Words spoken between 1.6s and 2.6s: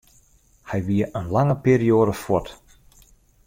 perioade fuort.